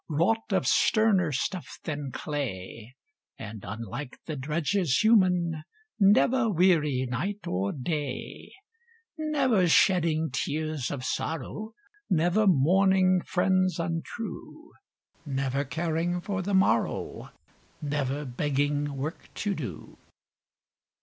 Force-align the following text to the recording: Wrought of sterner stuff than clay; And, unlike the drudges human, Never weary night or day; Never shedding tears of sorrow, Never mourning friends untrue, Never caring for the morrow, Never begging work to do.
Wrought 0.09 0.51
of 0.51 0.65
sterner 0.65 1.31
stuff 1.31 1.77
than 1.83 2.09
clay; 2.11 2.95
And, 3.37 3.63
unlike 3.63 4.17
the 4.25 4.35
drudges 4.35 4.97
human, 5.03 5.61
Never 5.99 6.49
weary 6.49 7.05
night 7.07 7.45
or 7.45 7.71
day; 7.71 8.51
Never 9.15 9.67
shedding 9.67 10.31
tears 10.31 10.89
of 10.89 11.05
sorrow, 11.05 11.73
Never 12.09 12.47
mourning 12.47 13.21
friends 13.21 13.77
untrue, 13.79 14.71
Never 15.23 15.63
caring 15.63 16.19
for 16.19 16.41
the 16.41 16.55
morrow, 16.55 17.29
Never 17.79 18.25
begging 18.25 18.97
work 18.97 19.29
to 19.35 19.53
do. 19.53 19.99